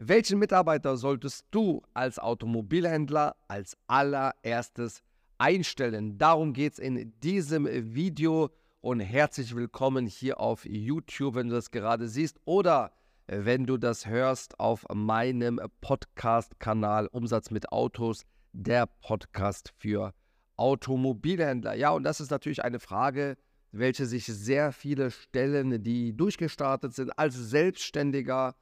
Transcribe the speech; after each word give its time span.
Welchen 0.00 0.38
Mitarbeiter 0.38 0.96
solltest 0.96 1.46
du 1.50 1.82
als 1.92 2.20
Automobilhändler 2.20 3.34
als 3.48 3.76
allererstes 3.88 5.02
einstellen? 5.38 6.18
Darum 6.18 6.52
geht 6.52 6.74
es 6.74 6.78
in 6.78 7.18
diesem 7.18 7.66
Video 7.66 8.50
und 8.80 9.00
herzlich 9.00 9.56
willkommen 9.56 10.06
hier 10.06 10.38
auf 10.38 10.64
YouTube, 10.64 11.34
wenn 11.34 11.48
du 11.48 11.56
das 11.56 11.72
gerade 11.72 12.06
siehst 12.06 12.38
oder 12.44 12.92
wenn 13.26 13.66
du 13.66 13.76
das 13.76 14.06
hörst 14.06 14.60
auf 14.60 14.86
meinem 14.94 15.60
Podcast-Kanal 15.80 17.08
Umsatz 17.08 17.50
mit 17.50 17.72
Autos, 17.72 18.22
der 18.52 18.86
Podcast 18.86 19.72
für 19.78 20.14
Automobilhändler. 20.54 21.74
Ja, 21.74 21.90
und 21.90 22.04
das 22.04 22.20
ist 22.20 22.30
natürlich 22.30 22.62
eine 22.62 22.78
Frage, 22.78 23.36
welche 23.72 24.06
sich 24.06 24.26
sehr 24.26 24.70
viele 24.70 25.10
stellen, 25.10 25.82
die 25.82 26.16
durchgestartet 26.16 26.94
sind 26.94 27.18
als 27.18 27.34
Selbstständiger 27.34 28.54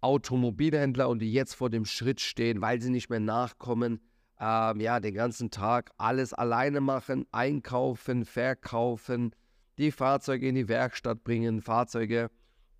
Automobilhändler 0.00 1.08
und 1.08 1.20
die 1.20 1.32
jetzt 1.32 1.54
vor 1.54 1.70
dem 1.70 1.84
Schritt 1.84 2.20
stehen, 2.20 2.60
weil 2.60 2.80
sie 2.80 2.90
nicht 2.90 3.10
mehr 3.10 3.20
nachkommen, 3.20 4.00
ähm, 4.40 4.80
ja, 4.80 5.00
den 5.00 5.14
ganzen 5.14 5.50
Tag 5.50 5.90
alles 5.98 6.32
alleine 6.32 6.80
machen, 6.80 7.26
einkaufen, 7.30 8.24
verkaufen, 8.24 9.34
die 9.78 9.90
Fahrzeuge 9.92 10.48
in 10.48 10.54
die 10.54 10.68
Werkstatt 10.68 11.24
bringen, 11.24 11.60
Fahrzeuge 11.60 12.30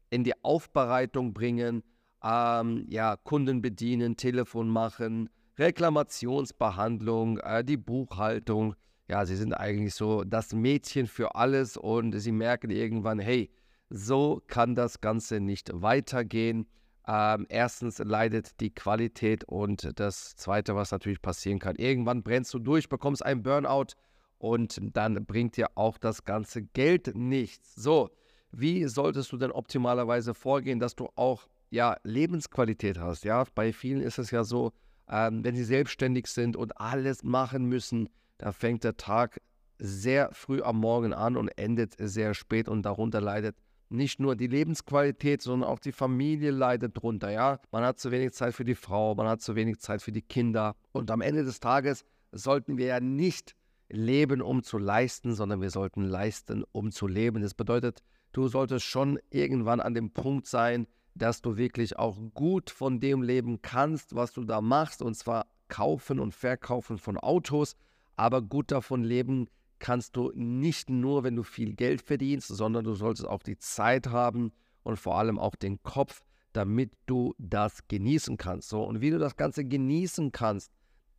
in 0.09 0.25
die 0.25 0.35
Aufbereitung 0.43 1.35
bringen, 1.35 1.83
ähm, 2.23 2.85
ja, 2.89 3.17
Kunden 3.17 3.63
bedienen, 3.63 4.17
Telefon 4.17 4.69
machen, 4.69 5.29
Reklamationsbehandlung, 5.59 7.39
äh, 7.39 7.65
die 7.65 7.77
Buchhaltung. 7.77 8.75
Ja, 9.09 9.27
sie 9.27 9.37
sind 9.37 9.55
eigentlich 9.55 9.95
so 9.95 10.25
das 10.25 10.55
Mädchen 10.55 11.07
für 11.07 11.35
alles 11.35 11.77
und 11.77 12.19
sie 12.19 12.33
merken 12.33 12.71
irgendwann, 12.71 13.19
hey, 13.19 13.51
so 13.91 14.41
kann 14.47 14.75
das 14.75 15.01
Ganze 15.01 15.41
nicht 15.41 15.71
weitergehen. 15.75 16.67
Ähm, 17.13 17.47
erstens 17.49 17.99
leidet 17.99 18.61
die 18.61 18.73
Qualität 18.73 19.43
und 19.43 19.99
das 19.99 20.37
Zweite, 20.37 20.77
was 20.77 20.93
natürlich 20.93 21.21
passieren 21.21 21.59
kann, 21.59 21.75
irgendwann 21.75 22.23
brennst 22.23 22.55
du 22.55 22.61
durch, 22.61 22.89
bekommst 22.89 23.25
einen 23.25 23.43
Burnout 23.43 23.97
und 24.39 24.79
dann 24.93 25.27
bringt 25.27 25.57
dir 25.57 25.71
auch 25.75 25.99
das 25.99 26.25
ganze 26.25 26.63
Geld 26.63 27.17
nichts. 27.17 27.75
So, 27.75 28.11
wie 28.53 28.85
solltest 28.87 29.33
du 29.33 29.39
denn 29.39 29.51
optimalerweise 29.51 30.35
vorgehen, 30.35 30.79
dass 30.79 30.95
du 30.95 31.09
auch 31.17 31.49
ja, 31.71 31.97
Lebensqualität 32.05 33.01
hast? 33.01 33.25
Ja, 33.25 33.45
bei 33.57 33.73
vielen 33.73 34.03
ist 34.03 34.19
es 34.19 34.31
ja 34.31 34.45
so, 34.45 34.73
ähm, 35.09 35.43
wenn 35.43 35.57
sie 35.57 35.65
selbstständig 35.65 36.29
sind 36.29 36.57
und 36.57 36.81
alles 36.81 37.25
machen 37.25 37.65
müssen, 37.65 38.09
da 38.39 38.53
fängt 38.53 38.85
der 38.85 38.97
Tag 38.97 39.41
sehr 39.81 40.31
früh 40.33 40.63
am 40.63 40.79
Morgen 40.79 41.13
an 41.13 41.37
und 41.37 41.49
endet 41.49 41.97
sehr 41.99 42.35
spät 42.35 42.69
und 42.69 42.83
darunter 42.83 43.21
leidet 43.21 43.57
nicht 43.91 44.21
nur 44.21 44.37
die 44.37 44.47
Lebensqualität, 44.47 45.43
sondern 45.43 45.69
auch 45.69 45.79
die 45.79 45.93
Familie 45.93 46.51
leidet 46.51 46.97
drunter, 46.97 47.31
ja. 47.31 47.61
Man 47.73 47.85
hat 47.85 47.99
zu 47.99 48.11
wenig 48.11 48.33
Zeit 48.33 48.55
für 48.55 48.65
die 48.65 48.75
Frau, 48.75 49.15
man 49.15 49.27
hat 49.27 49.43
zu 49.43 49.55
wenig 49.57 49.81
Zeit 49.81 50.03
für 50.03 50.13
die 50.13 50.23
Kinder. 50.23 50.77
Und 50.93 51.11
am 51.11 51.21
Ende 51.21 51.45
des 51.45 51.61
Tages 51.61 52.05
sollten 52.33 52.79
wir 52.79 52.87
ja 52.87 53.01
nicht 53.01 53.55
leben, 53.89 54.41
um 54.41 54.63
zu 54.63 54.79
leisten, 54.79 55.35
sondern 55.35 55.61
wir 55.61 55.71
sollten 55.71 56.05
leisten, 56.05 56.65
um 56.73 56.93
zu 56.93 57.07
leben. 57.07 57.43
Das 57.43 57.55
bedeutet, 57.55 58.03
du 58.33 58.49
solltest 58.49 58.87
schon 58.87 59.19
irgendwann 59.31 59.81
an 59.81 59.95
dem 59.95 60.13
Punkt 60.13 60.47
sein, 60.47 60.87
dass 61.15 61.43
du 61.43 61.57
wirklich 61.57 61.99
auch 61.99 62.17
gut 62.35 62.71
von 62.71 63.01
dem 63.01 63.23
leben 63.23 63.61
kannst, 63.63 64.15
was 64.15 64.33
du 64.33 64.45
da 64.45 64.61
machst, 64.61 65.03
und 65.03 65.15
zwar 65.15 65.47
kaufen 65.69 66.21
und 66.21 66.35
verkaufen 66.35 66.99
von 66.99 67.19
Autos, 67.19 67.77
aber 68.17 68.43
gut 68.43 68.71
davon 68.71 69.03
leben 69.03 69.49
kannst 69.81 70.17
du 70.17 70.31
nicht 70.35 70.89
nur, 70.89 71.25
wenn 71.25 71.35
du 71.35 71.43
viel 71.43 71.75
Geld 71.75 72.03
verdienst, 72.03 72.49
sondern 72.49 72.85
du 72.85 72.95
solltest 72.95 73.27
auch 73.27 73.43
die 73.43 73.59
Zeit 73.59 74.07
haben 74.09 74.53
und 74.83 74.99
vor 74.99 75.19
allem 75.19 75.39
auch 75.39 75.57
den 75.57 75.83
Kopf, 75.83 76.23
damit 76.53 76.93
du 77.07 77.35
das 77.39 77.87
genießen 77.89 78.37
kannst. 78.37 78.69
So, 78.69 78.83
und 78.83 79.01
wie 79.01 79.11
du 79.11 79.19
das 79.19 79.37
Ganze 79.37 79.65
genießen 79.65 80.33
kannst, 80.33 80.71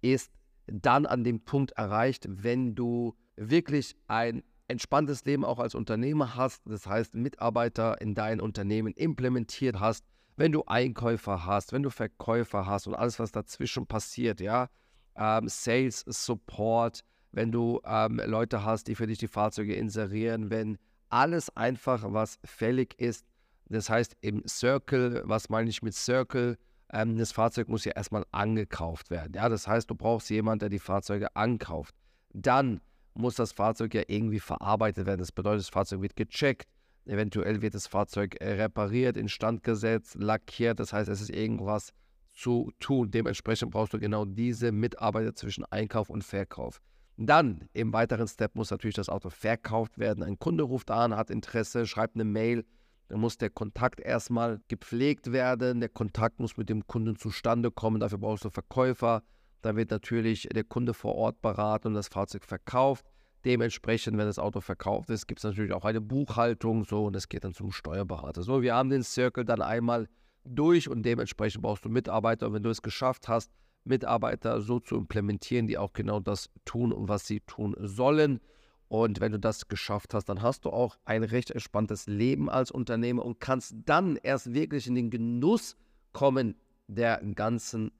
ist 0.01 0.31
dann 0.67 1.05
an 1.05 1.23
dem 1.23 1.43
Punkt 1.43 1.71
erreicht, 1.71 2.25
wenn 2.29 2.75
du 2.75 3.15
wirklich 3.35 3.95
ein 4.07 4.43
entspanntes 4.67 5.25
Leben 5.25 5.43
auch 5.43 5.59
als 5.59 5.75
Unternehmer 5.75 6.35
hast, 6.35 6.61
das 6.65 6.87
heißt 6.87 7.13
Mitarbeiter 7.13 7.99
in 7.99 8.15
dein 8.15 8.39
Unternehmen 8.39 8.93
implementiert 8.93 9.79
hast, 9.79 10.05
wenn 10.37 10.51
du 10.51 10.63
Einkäufer 10.65 11.45
hast, 11.45 11.73
wenn 11.73 11.83
du 11.83 11.89
Verkäufer 11.89 12.65
hast 12.65 12.87
und 12.87 12.95
alles, 12.95 13.19
was 13.19 13.31
dazwischen 13.31 13.85
passiert, 13.85 14.39
ja, 14.39 14.69
ähm, 15.15 15.47
Sales, 15.49 16.05
Support, 16.07 17.03
wenn 17.31 17.51
du 17.51 17.81
ähm, 17.85 18.21
Leute 18.25 18.63
hast, 18.65 18.87
die 18.87 18.95
für 18.95 19.07
dich 19.07 19.17
die 19.17 19.27
Fahrzeuge 19.27 19.75
inserieren, 19.75 20.49
wenn 20.49 20.77
alles 21.09 21.55
einfach, 21.55 22.03
was 22.07 22.39
fällig 22.43 22.99
ist, 22.99 23.25
das 23.65 23.89
heißt 23.89 24.17
im 24.21 24.45
Circle, 24.47 25.23
was 25.25 25.49
meine 25.49 25.69
ich 25.69 25.81
mit 25.81 25.93
Circle? 25.93 26.57
Ähm, 26.91 27.17
das 27.17 27.31
Fahrzeug 27.31 27.69
muss 27.69 27.85
ja 27.85 27.93
erstmal 27.93 28.25
angekauft 28.31 29.09
werden. 29.09 29.33
Ja, 29.33 29.47
das 29.47 29.67
heißt, 29.67 29.89
du 29.89 29.95
brauchst 29.95 30.29
jemanden, 30.29 30.59
der 30.59 30.69
die 30.69 30.79
Fahrzeuge 30.79 31.33
ankauft. 31.35 31.95
Dann 32.33 32.81
muss 33.13 33.35
das 33.35 33.53
Fahrzeug 33.53 33.93
ja 33.93 34.03
irgendwie 34.07 34.39
verarbeitet 34.39 35.05
werden. 35.05 35.19
Das 35.19 35.31
bedeutet, 35.31 35.61
das 35.61 35.69
Fahrzeug 35.69 36.01
wird 36.01 36.15
gecheckt. 36.15 36.67
Eventuell 37.05 37.61
wird 37.61 37.73
das 37.73 37.87
Fahrzeug 37.87 38.39
äh, 38.41 38.53
repariert, 38.53 39.17
instand 39.17 39.63
gesetzt, 39.63 40.15
lackiert. 40.15 40.79
Das 40.79 40.93
heißt, 40.93 41.09
es 41.09 41.21
ist 41.21 41.29
irgendwas 41.29 41.93
zu 42.33 42.71
tun. 42.79 43.09
Dementsprechend 43.09 43.71
brauchst 43.71 43.93
du 43.93 43.99
genau 43.99 44.25
diese 44.25 44.71
Mitarbeiter 44.71 45.33
zwischen 45.33 45.65
Einkauf 45.65 46.09
und 46.09 46.23
Verkauf. 46.23 46.81
Dann 47.17 47.69
im 47.73 47.93
weiteren 47.93 48.27
Step 48.27 48.55
muss 48.55 48.71
natürlich 48.71 48.95
das 48.95 49.09
Auto 49.09 49.29
verkauft 49.29 49.97
werden. 49.97 50.23
Ein 50.23 50.39
Kunde 50.39 50.63
ruft 50.63 50.91
an, 50.91 51.15
hat 51.15 51.29
Interesse, 51.29 51.85
schreibt 51.85 52.15
eine 52.15 52.23
Mail. 52.23 52.65
Dann 53.09 53.19
muss 53.19 53.37
der 53.37 53.49
Kontakt 53.49 53.99
erstmal 53.99 54.61
gepflegt 54.69 55.31
werden. 55.31 55.81
Der 55.81 55.89
Kontakt 55.89 56.39
muss 56.39 56.57
mit 56.57 56.69
dem 56.69 56.87
Kunden 56.87 57.17
zustande 57.17 57.69
kommen. 57.69 57.99
Dafür 57.99 58.17
brauchst 58.17 58.45
du 58.45 58.49
Verkäufer. 58.49 59.21
Dann 59.61 59.75
wird 59.75 59.91
natürlich 59.91 60.47
der 60.51 60.63
Kunde 60.63 60.93
vor 60.93 61.15
Ort 61.15 61.41
beraten 61.41 61.89
und 61.89 61.93
das 61.93 62.07
Fahrzeug 62.07 62.45
verkauft. 62.45 63.05
Dementsprechend, 63.43 64.17
wenn 64.17 64.27
das 64.27 64.39
Auto 64.39 64.61
verkauft 64.61 65.09
ist, 65.09 65.27
gibt 65.27 65.39
es 65.39 65.43
natürlich 65.43 65.73
auch 65.73 65.85
eine 65.85 65.99
Buchhaltung 65.99 66.85
so 66.85 67.05
und 67.05 67.15
es 67.15 67.27
geht 67.27 67.43
dann 67.43 67.53
zum 67.53 67.71
Steuerberater. 67.71 68.43
So, 68.43 68.61
wir 68.61 68.75
haben 68.75 68.89
den 68.89 69.03
Circle 69.03 69.45
dann 69.45 69.61
einmal 69.61 70.07
durch 70.43 70.87
und 70.87 71.03
dementsprechend 71.03 71.63
brauchst 71.63 71.83
du 71.85 71.89
Mitarbeiter. 71.89 72.47
Und 72.47 72.53
wenn 72.53 72.63
du 72.63 72.69
es 72.69 72.81
geschafft 72.81 73.27
hast, 73.27 73.51
Mitarbeiter 73.83 74.61
so 74.61 74.79
zu 74.79 74.95
implementieren, 74.95 75.67
die 75.67 75.77
auch 75.77 75.93
genau 75.93 76.19
das 76.19 76.49
tun, 76.65 76.93
was 76.95 77.27
sie 77.27 77.39
tun 77.41 77.75
sollen. 77.79 78.39
Und 78.87 79.21
wenn 79.21 79.31
du 79.31 79.39
das 79.39 79.67
geschafft 79.67 80.13
hast, 80.13 80.25
dann 80.25 80.41
hast 80.41 80.65
du 80.65 80.69
auch 80.69 80.97
ein 81.05 81.23
recht 81.23 81.51
entspanntes 81.51 82.07
Leben 82.07 82.49
als 82.49 82.71
Unternehmer 82.71 83.25
und 83.25 83.39
kannst 83.39 83.75
dann 83.85 84.17
erst 84.17 84.53
wirklich 84.53 84.87
in 84.87 84.95
den 84.95 85.09
Genuss 85.09 85.77
kommen 86.11 86.55
der 86.87 87.21
ganzen 87.35 87.91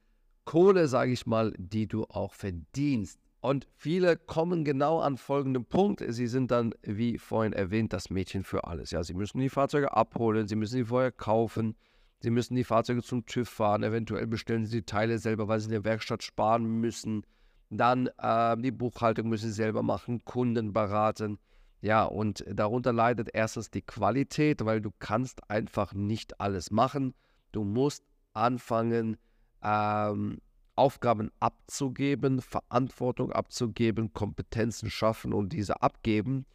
Kohle, 0.43 0.87
sage 0.87 1.13
ich 1.13 1.25
mal, 1.25 1.53
die 1.57 1.87
du 1.87 2.03
auch 2.05 2.33
verdienst. 2.33 3.19
Und 3.39 3.67
viele 3.75 4.17
kommen 4.17 4.63
genau 4.63 4.99
an 4.99 5.17
folgendem 5.17 5.65
Punkt. 5.65 6.03
Sie 6.07 6.27
sind 6.27 6.51
dann, 6.51 6.75
wie 6.83 7.17
vorhin 7.17 7.53
erwähnt, 7.53 7.93
das 7.93 8.09
Mädchen 8.09 8.43
für 8.43 8.65
alles. 8.65 8.91
Ja, 8.91 9.03
sie 9.03 9.13
müssen 9.13 9.39
die 9.39 9.49
Fahrzeuge 9.49 9.95
abholen, 9.95 10.47
sie 10.47 10.55
müssen 10.55 10.73
sie 10.73 10.85
vorher 10.85 11.11
kaufen, 11.11 11.75
Sie 12.21 12.29
müssen 12.29 12.55
die 12.55 12.63
Fahrzeuge 12.63 13.01
zum 13.01 13.25
TÜV 13.25 13.49
fahren, 13.49 13.81
eventuell 13.81 14.27
bestellen 14.27 14.65
Sie 14.65 14.77
die 14.77 14.85
Teile 14.85 15.17
selber, 15.17 15.47
weil 15.47 15.59
Sie 15.59 15.65
in 15.65 15.71
der 15.71 15.83
Werkstatt 15.83 16.21
sparen 16.21 16.79
müssen. 16.79 17.25
Dann 17.71 18.09
äh, 18.17 18.57
die 18.57 18.71
Buchhaltung 18.71 19.27
müssen 19.27 19.49
Sie 19.49 19.55
selber 19.55 19.81
machen, 19.81 20.23
Kunden 20.23 20.71
beraten. 20.71 21.39
Ja, 21.81 22.03
und 22.03 22.45
darunter 22.47 22.93
leidet 22.93 23.29
erstens 23.33 23.71
die 23.71 23.81
Qualität, 23.81 24.63
weil 24.65 24.81
du 24.81 24.91
kannst 24.99 25.49
einfach 25.49 25.93
nicht 25.93 26.39
alles 26.39 26.69
machen. 26.69 27.15
Du 27.51 27.63
musst 27.63 28.03
anfangen, 28.33 29.17
ähm, 29.63 30.39
Aufgaben 30.75 31.31
abzugeben, 31.39 32.39
Verantwortung 32.41 33.31
abzugeben, 33.31 34.13
Kompetenzen 34.13 34.89
schaffen 34.91 35.33
und 35.33 35.53
diese 35.53 35.81
abgeben. 35.81 36.45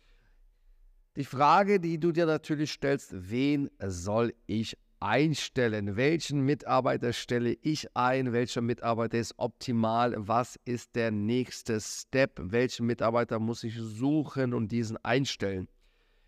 Die 1.17 1.25
Frage, 1.25 1.81
die 1.81 1.99
du 1.99 2.13
dir 2.13 2.27
natürlich 2.27 2.73
stellst, 2.73 3.11
wen 3.13 3.69
soll 3.81 4.35
ich 4.47 4.77
einstellen. 5.01 5.97
Welchen 5.97 6.41
Mitarbeiter 6.41 7.13
stelle 7.13 7.57
ich 7.63 7.95
ein? 7.95 8.33
Welcher 8.33 8.61
Mitarbeiter 8.61 9.19
ist 9.19 9.35
optimal? 9.39 10.15
Was 10.17 10.59
ist 10.65 10.97
der 10.97 11.11
nächste 11.11 11.81
Step? 11.81 12.33
Welchen 12.37 12.87
Mitarbeiter 12.87 13.39
muss 13.39 13.65
ich 13.65 13.77
suchen 13.77 14.55
und 14.55 14.73
diesen 14.73 14.97
einstellen? 15.05 15.69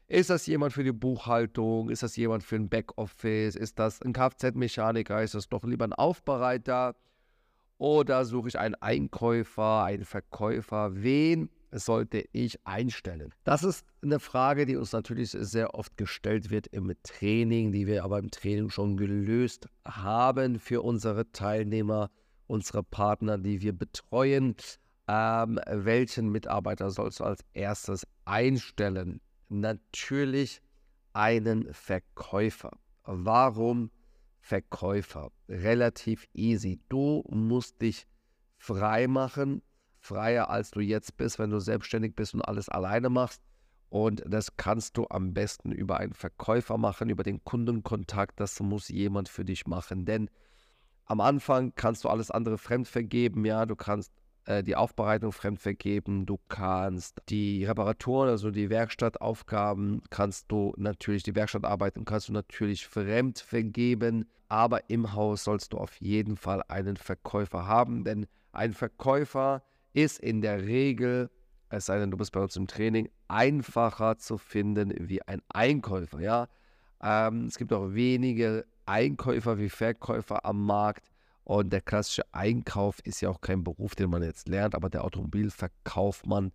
Ist 0.07 0.31
das 0.31 0.47
jemand 0.47 0.73
für 0.73 0.85
die 0.85 0.93
Buchhaltung? 0.93 1.91
Ist 1.91 2.03
das 2.03 2.17
jemand 2.17 2.43
für 2.43 2.57
ein 2.57 2.69
Backoffice? 2.69 3.57
Ist 3.57 3.79
das 3.79 4.01
ein 4.01 4.13
Kfz-Mechaniker? 4.13 5.23
Ist 5.23 5.35
das 5.35 5.49
doch 5.49 5.65
lieber 5.65 5.85
ein 5.85 5.93
Aufbereiter? 5.93 6.97
Oder 7.77 8.25
suche 8.25 8.49
ich 8.49 8.59
einen 8.59 8.75
Einkäufer, 8.77 9.85
einen 9.85 10.05
Verkäufer? 10.05 10.91
Wen 10.95 11.51
sollte 11.71 12.25
ich 12.33 12.65
einstellen? 12.67 13.33
Das 13.45 13.65
ist 13.65 13.85
eine 14.03 14.21
Frage, 14.21 14.67
die 14.67 14.77
uns 14.77 14.93
natürlich 14.93 15.31
sehr 15.31 15.75
oft 15.75 15.97
gestellt 15.97 16.51
wird 16.51 16.67
im 16.69 16.93
Training, 17.03 17.73
die 17.73 17.87
wir 17.87 18.05
aber 18.05 18.19
im 18.19 18.31
Training 18.31 18.71
schon 18.71 18.97
gelöst 18.97 19.69
haben 19.85 20.59
für 20.59 20.83
unsere 20.83 21.31
Teilnehmer, 21.33 22.11
unsere 22.47 22.83
Partner, 22.83 23.39
die 23.39 23.61
wir 23.61 23.73
betreuen. 23.73 24.57
Ähm, 25.09 25.59
welchen 25.67 26.31
Mitarbeiter 26.31 26.91
sollst 26.91 27.21
du 27.21 27.25
als 27.25 27.45
erstes 27.55 28.07
einstellen? 28.25 29.21
Natürlich 29.49 30.61
einen 31.13 31.73
Verkäufer. 31.73 32.79
Warum 33.05 33.91
Verkäufer. 34.49 35.31
Relativ 35.49 36.27
easy. 36.33 36.81
Du 36.89 37.23
musst 37.29 37.83
dich 37.83 38.07
frei 38.57 39.07
machen, 39.07 39.63
freier 40.01 40.51
als 40.51 40.71
du 40.71 40.81
jetzt 40.81 41.17
bist, 41.17 41.39
wenn 41.39 41.51
du 41.51 41.59
selbstständig 41.59 42.15
bist 42.15 42.35
und 42.35 42.43
alles 42.43 42.69
alleine 42.69 43.11
machst. 43.11 43.43
Und 43.91 44.23
das 44.27 44.57
kannst 44.57 44.97
du 44.97 45.07
am 45.09 45.33
besten 45.33 45.73
über 45.73 45.99
einen 45.99 46.13
Verkäufer 46.13 46.77
machen, 46.77 47.09
über 47.09 47.23
den 47.23 47.43
Kundenkontakt. 47.45 48.39
Das 48.39 48.61
muss 48.61 48.89
jemand 48.89 49.29
für 49.29 49.45
dich 49.45 49.67
machen. 49.67 50.05
Denn 50.05 50.29
am 51.07 51.21
Anfang 51.21 51.73
kannst 51.75 52.05
du 52.05 52.09
alles 52.09 52.31
andere 52.31 52.59
fremd 52.59 52.87
vergeben. 52.87 53.47
Ja, 53.47 53.65
du 53.65 53.77
kannst 53.77 54.13
äh, 54.45 54.63
die 54.63 54.77
Aufbereitung 54.77 55.33
fremd 55.33 55.59
vergeben. 55.59 56.27
Du 56.27 56.39
kannst 56.49 57.23
die 57.31 57.65
Reparaturen, 57.65 58.29
also 58.29 58.51
die 58.51 58.69
Werkstattaufgaben, 58.69 60.03
kannst 60.11 60.53
du 60.53 60.75
natürlich, 60.77 61.23
die 61.23 61.35
Werkstattarbeiten 61.35 62.05
kannst 62.05 62.29
du 62.29 62.35
natürlich 62.35 62.87
fremd 62.87 63.39
vergeben. 63.39 64.29
Aber 64.49 64.91
im 64.91 65.15
Haus 65.15 65.45
sollst 65.45 65.73
du 65.73 65.79
auf 65.79 65.99
jeden 66.01 66.37
Fall 66.37 66.63
einen 66.69 66.99
Verkäufer 66.99 67.67
haben. 67.67 68.05
Denn 68.05 68.27
ein 68.53 68.75
Verkäufer 68.75 69.63
ist 70.03 70.19
in 70.19 70.41
der 70.41 70.63
Regel 70.63 71.31
es 71.71 71.87
sei 71.87 71.99
denn, 71.99 72.11
du 72.11 72.17
bist 72.17 72.33
bei 72.33 72.41
uns 72.41 72.57
im 72.57 72.67
Training, 72.67 73.11
einfacher 73.29 74.17
zu 74.19 74.39
finden 74.39 74.93
wie 75.09 75.23
ein 75.23 75.43
Einkäufer. 75.49 76.21
Ja? 76.21 76.49
Ähm, 77.03 77.47
es 77.47 77.59
gibt 77.59 77.73
auch 77.73 77.93
wenige 77.93 78.65
Einkäufer 78.87 79.59
wie 79.59 79.69
Verkäufer 79.69 80.45
am 80.45 80.65
Markt. 80.65 81.11
Und 81.45 81.73
der 81.73 81.81
klassische 81.81 82.23
Einkauf 82.33 83.01
ist 83.05 83.21
ja 83.21 83.31
auch 83.31 83.41
kein 83.41 83.65
Beruf, 83.65 83.95
den 83.95 84.11
man 84.11 84.23
jetzt 84.23 84.49
lernt, 84.49 84.75
aber 84.75 84.91
der 84.91 85.05
Automobilverkaufmann, 85.05 86.53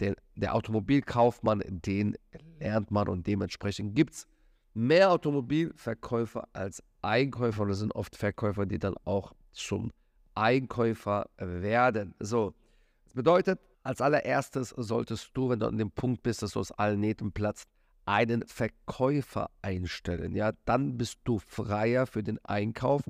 den, 0.00 0.14
der 0.34 0.54
Automobilkaufmann, 0.54 1.62
den 1.66 2.16
lernt 2.58 2.90
man 2.90 3.08
und 3.08 3.26
dementsprechend 3.26 3.94
gibt 3.94 4.12
es 4.12 4.26
mehr 4.74 5.10
Automobilverkäufer 5.10 6.48
als 6.52 6.82
Einkäufer 7.00 7.62
und 7.62 7.68
das 7.70 7.78
sind 7.78 7.94
oft 7.94 8.14
Verkäufer, 8.14 8.66
die 8.66 8.78
dann 8.78 8.94
auch 9.04 9.32
zum 9.52 9.90
Einkäufer 10.34 11.30
werden. 11.38 12.14
So, 12.18 12.52
bedeutet, 13.16 13.60
als 13.82 14.00
allererstes 14.00 14.70
solltest 14.70 15.30
du, 15.34 15.48
wenn 15.48 15.58
du 15.58 15.66
an 15.66 15.78
dem 15.78 15.90
Punkt 15.90 16.22
bist, 16.22 16.42
dass 16.42 16.52
du 16.52 16.60
aus 16.60 16.70
allen 16.70 17.00
Nähten 17.00 17.32
platzt, 17.32 17.68
einen 18.04 18.46
Verkäufer 18.46 19.50
einstellen. 19.62 20.36
Ja, 20.36 20.52
dann 20.64 20.96
bist 20.96 21.18
du 21.24 21.40
freier 21.40 22.06
für 22.06 22.22
den 22.22 22.38
Einkauf, 22.44 23.02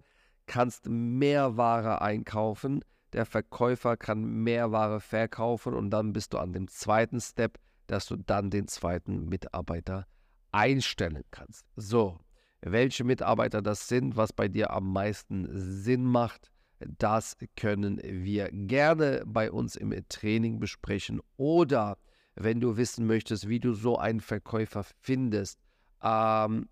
kannst 0.47 0.89
mehr 0.89 1.57
Ware 1.59 2.01
einkaufen, 2.01 2.83
der 3.13 3.27
Verkäufer 3.27 3.97
kann 3.97 4.25
mehr 4.25 4.73
Ware 4.73 5.01
verkaufen 5.01 5.75
und 5.75 5.91
dann 5.91 6.13
bist 6.13 6.33
du 6.33 6.39
an 6.39 6.53
dem 6.53 6.69
zweiten 6.69 7.21
Step, 7.21 7.59
dass 7.87 8.07
du 8.07 8.17
dann 8.17 8.51
den 8.51 8.69
zweiten 8.69 9.29
Mitarbeiter 9.29 10.07
einstellen 10.53 11.25
kannst. 11.31 11.65
So, 11.77 12.19
welche 12.61 13.05
Mitarbeiter 13.05 13.63
das 13.63 13.89
sind, 13.89 14.17
was 14.17 14.33
bei 14.33 14.49
dir 14.49 14.71
am 14.71 14.93
meisten 14.93 15.47
Sinn 15.53 16.05
macht, 16.05 16.51
das 16.81 17.37
können 17.57 18.01
wir 18.03 18.51
gerne 18.51 19.23
bei 19.27 19.51
uns 19.51 19.77
im 19.77 19.95
Training 20.09 20.59
besprechen. 20.59 21.21
Oder 21.37 21.97
wenn 22.35 22.61
du 22.61 22.77
wissen 22.77 23.07
möchtest, 23.07 23.49
wie 23.49 23.61
du 23.61 23.73
so 23.73 23.99
einen 23.99 24.21
Verkäufer 24.21 24.85
findest, 25.01 25.59
ähm, 26.03 26.69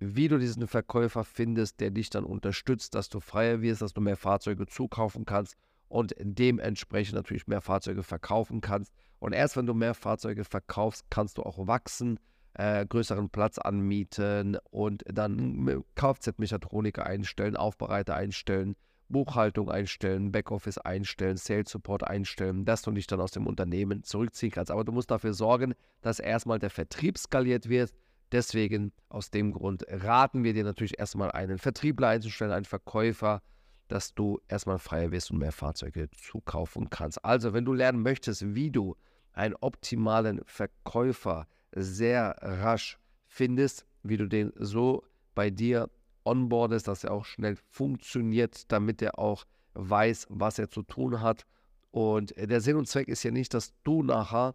wie 0.00 0.28
du 0.28 0.38
diesen 0.38 0.66
Verkäufer 0.66 1.24
findest, 1.24 1.80
der 1.80 1.90
dich 1.90 2.08
dann 2.10 2.24
unterstützt, 2.24 2.94
dass 2.94 3.08
du 3.08 3.20
freier 3.20 3.60
wirst, 3.60 3.82
dass 3.82 3.92
du 3.92 4.00
mehr 4.00 4.16
Fahrzeuge 4.16 4.66
zukaufen 4.66 5.24
kannst 5.24 5.56
und 5.88 6.14
dementsprechend 6.18 7.16
natürlich 7.16 7.46
mehr 7.46 7.60
Fahrzeuge 7.60 8.02
verkaufen 8.02 8.60
kannst. 8.60 8.92
Und 9.18 9.32
erst 9.32 9.56
wenn 9.56 9.66
du 9.66 9.74
mehr 9.74 9.94
Fahrzeuge 9.94 10.44
verkaufst, 10.44 11.06
kannst 11.10 11.38
du 11.38 11.42
auch 11.42 11.66
wachsen, 11.66 12.20
äh, 12.54 12.86
größeren 12.86 13.30
Platz 13.30 13.58
anmieten 13.58 14.56
und 14.70 15.02
dann 15.06 15.84
Kfz-Mechatroniker 15.96 17.04
einstellen, 17.04 17.56
Aufbereiter 17.56 18.14
einstellen, 18.14 18.76
Buchhaltung 19.08 19.70
einstellen, 19.70 20.32
Backoffice 20.32 20.78
einstellen, 20.78 21.36
Sales 21.36 21.70
Support 21.70 22.06
einstellen, 22.06 22.64
dass 22.64 22.82
du 22.82 22.90
dich 22.90 23.06
dann 23.06 23.20
aus 23.20 23.30
dem 23.30 23.46
Unternehmen 23.46 24.02
zurückziehen 24.02 24.52
kannst. 24.52 24.70
Aber 24.70 24.84
du 24.84 24.92
musst 24.92 25.10
dafür 25.10 25.32
sorgen, 25.32 25.74
dass 26.02 26.20
erstmal 26.20 26.58
der 26.58 26.70
Vertrieb 26.70 27.18
skaliert 27.18 27.68
wird. 27.68 27.92
Deswegen, 28.32 28.92
aus 29.08 29.30
dem 29.30 29.52
Grund, 29.52 29.84
raten 29.88 30.44
wir 30.44 30.52
dir 30.52 30.64
natürlich 30.64 30.98
erstmal 30.98 31.30
einen 31.32 31.58
Vertriebler 31.58 32.08
einzustellen, 32.08 32.52
einen 32.52 32.66
Verkäufer, 32.66 33.42
dass 33.88 34.14
du 34.14 34.38
erstmal 34.48 34.78
freier 34.78 35.10
wirst 35.10 35.30
und 35.30 35.38
mehr 35.38 35.52
Fahrzeuge 35.52 36.10
zukaufen 36.10 36.90
kannst. 36.90 37.24
Also, 37.24 37.54
wenn 37.54 37.64
du 37.64 37.72
lernen 37.72 38.02
möchtest, 38.02 38.54
wie 38.54 38.70
du 38.70 38.96
einen 39.32 39.54
optimalen 39.54 40.42
Verkäufer 40.44 41.46
sehr 41.72 42.36
rasch 42.40 42.98
findest, 43.26 43.86
wie 44.02 44.18
du 44.18 44.26
den 44.26 44.52
so 44.56 45.04
bei 45.34 45.48
dir 45.48 45.88
onboardest, 46.24 46.88
dass 46.88 47.04
er 47.04 47.12
auch 47.12 47.24
schnell 47.24 47.56
funktioniert, 47.70 48.70
damit 48.72 49.02
er 49.02 49.18
auch 49.18 49.44
weiß, 49.74 50.26
was 50.30 50.58
er 50.58 50.68
zu 50.68 50.82
tun 50.82 51.20
hat. 51.20 51.46
Und 51.90 52.34
der 52.36 52.60
Sinn 52.60 52.76
und 52.76 52.86
Zweck 52.86 53.08
ist 53.08 53.22
ja 53.22 53.30
nicht, 53.30 53.54
dass 53.54 53.72
du 53.84 54.02
nachher, 54.02 54.54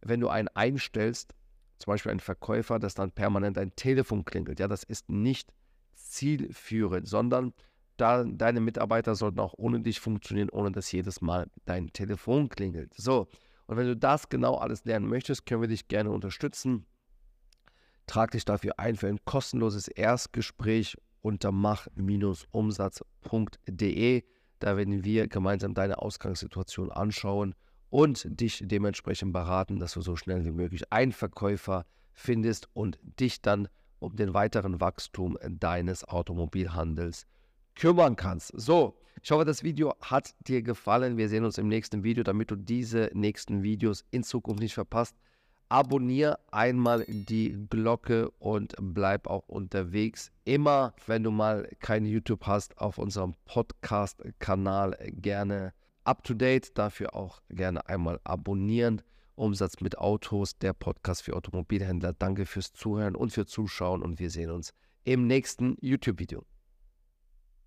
wenn 0.00 0.20
du 0.20 0.28
einen 0.28 0.48
einstellst, 0.48 1.34
zum 1.78 1.92
Beispiel 1.92 2.10
einen 2.10 2.20
Verkäufer, 2.20 2.78
dass 2.78 2.94
dann 2.94 3.10
permanent 3.10 3.58
ein 3.58 3.74
Telefon 3.76 4.24
klingelt. 4.24 4.60
Ja, 4.60 4.68
das 4.68 4.82
ist 4.82 5.08
nicht 5.08 5.52
zielführend, 5.94 7.06
sondern 7.08 7.52
deine 7.96 8.60
Mitarbeiter 8.60 9.14
sollten 9.14 9.40
auch 9.40 9.54
ohne 9.56 9.80
dich 9.80 10.00
funktionieren, 10.00 10.48
ohne 10.48 10.72
dass 10.72 10.90
jedes 10.90 11.20
Mal 11.20 11.50
dein 11.66 11.92
Telefon 11.92 12.48
klingelt. 12.48 12.94
So, 12.94 13.28
und 13.66 13.76
wenn 13.76 13.86
du 13.86 13.96
das 13.96 14.30
genau 14.30 14.54
alles 14.54 14.84
lernen 14.86 15.06
möchtest, 15.06 15.44
können 15.44 15.60
wir 15.60 15.68
dich 15.68 15.86
gerne 15.86 16.10
unterstützen. 16.10 16.86
Trag 18.10 18.32
dich 18.32 18.44
dafür 18.44 18.76
ein 18.76 18.96
für 18.96 19.06
ein 19.06 19.24
kostenloses 19.24 19.86
Erstgespräch 19.86 20.96
unter 21.20 21.52
mach-umsatz.de. 21.52 24.24
Da 24.58 24.76
werden 24.76 25.04
wir 25.04 25.28
gemeinsam 25.28 25.74
deine 25.74 26.02
Ausgangssituation 26.02 26.90
anschauen 26.90 27.54
und 27.88 28.26
dich 28.28 28.64
dementsprechend 28.66 29.32
beraten, 29.32 29.78
dass 29.78 29.92
du 29.92 30.00
so 30.00 30.16
schnell 30.16 30.44
wie 30.44 30.50
möglich 30.50 30.92
einen 30.92 31.12
Verkäufer 31.12 31.86
findest 32.12 32.68
und 32.72 32.98
dich 33.20 33.42
dann 33.42 33.68
um 34.00 34.16
den 34.16 34.34
weiteren 34.34 34.80
Wachstum 34.80 35.38
deines 35.48 36.04
Automobilhandels 36.04 37.28
kümmern 37.76 38.16
kannst. 38.16 38.50
So, 38.56 38.98
ich 39.22 39.30
hoffe, 39.30 39.44
das 39.44 39.62
Video 39.62 39.94
hat 40.00 40.34
dir 40.48 40.62
gefallen. 40.62 41.16
Wir 41.16 41.28
sehen 41.28 41.44
uns 41.44 41.58
im 41.58 41.68
nächsten 41.68 42.02
Video, 42.02 42.24
damit 42.24 42.50
du 42.50 42.56
diese 42.56 43.08
nächsten 43.14 43.62
Videos 43.62 44.04
in 44.10 44.24
Zukunft 44.24 44.60
nicht 44.60 44.74
verpasst 44.74 45.14
abonniere 45.70 46.38
einmal 46.50 47.04
die 47.08 47.56
Glocke 47.70 48.30
und 48.38 48.74
bleib 48.78 49.26
auch 49.26 49.48
unterwegs. 49.48 50.30
Immer, 50.44 50.92
wenn 51.06 51.22
du 51.22 51.30
mal 51.30 51.68
kein 51.78 52.04
YouTube 52.04 52.46
hast, 52.46 52.76
auf 52.78 52.98
unserem 52.98 53.34
Podcast-Kanal 53.46 54.98
gerne 55.12 55.72
up 56.04 56.24
to 56.24 56.34
date. 56.34 56.76
Dafür 56.76 57.14
auch 57.14 57.40
gerne 57.48 57.88
einmal 57.88 58.20
abonnieren. 58.24 59.00
Umsatz 59.36 59.80
mit 59.80 59.96
Autos, 59.96 60.58
der 60.58 60.74
Podcast 60.74 61.22
für 61.22 61.34
Automobilhändler. 61.34 62.12
Danke 62.12 62.44
fürs 62.44 62.72
Zuhören 62.72 63.16
und 63.16 63.32
für 63.32 63.46
Zuschauen 63.46 64.02
und 64.02 64.18
wir 64.18 64.28
sehen 64.28 64.50
uns 64.50 64.74
im 65.04 65.26
nächsten 65.26 65.76
YouTube-Video. 65.80 66.49